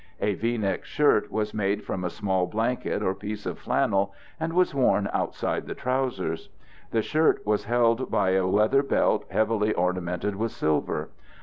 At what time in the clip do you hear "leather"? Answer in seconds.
8.47-8.81